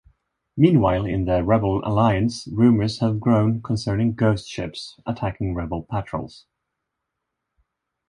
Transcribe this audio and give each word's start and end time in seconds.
Meanwhile, 0.57 1.05
in 1.05 1.25
the 1.25 1.43
Rebel 1.43 1.79
Alliance, 1.85 2.47
rumors 2.51 3.01
have 3.01 3.19
grown 3.19 3.61
concerning 3.61 4.15
"ghost 4.15 4.49
ships" 4.49 4.99
attacking 5.05 5.53
Rebel 5.53 5.83
patrols. 5.83 6.47